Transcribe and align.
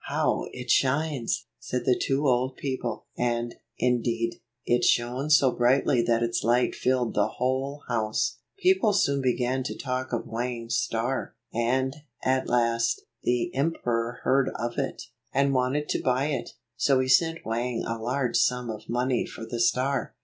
"How 0.05 0.47
it 0.51 0.71
shines!" 0.71 1.45
said 1.59 1.85
the 1.85 1.95
two 1.95 2.25
old 2.27 2.57
people, 2.57 3.05
and, 3.15 3.53
indeed, 3.77 4.41
it 4.65 4.83
shone 4.83 5.29
so 5.29 5.51
brightly 5.51 6.01
that 6.01 6.23
its 6.23 6.43
light 6.43 6.73
filled 6.73 7.13
the 7.13 7.27
whole 7.37 7.83
house. 7.87 8.39
People 8.57 8.93
soon 8.93 9.21
began 9.21 9.61
to 9.61 9.77
talk 9.77 10.11
of 10.11 10.25
Wang's 10.25 10.75
star, 10.75 11.35
and, 11.53 11.97
at 12.23 12.49
last, 12.49 13.01
the 13.21 13.53
emperor 13.53 14.21
heard 14.23 14.49
of 14.55 14.79
it, 14.79 15.03
and 15.33 15.53
wanted 15.53 15.87
to 15.89 16.01
buy 16.01 16.29
it. 16.29 16.49
So 16.77 16.99
he 16.99 17.07
sent 17.07 17.45
Wang 17.45 17.83
a 17.85 17.99
large 18.01 18.37
sum 18.37 18.71
of 18.71 18.89
money 18.89 19.27
for 19.27 19.45
the 19.45 19.59
star. 19.59 20.15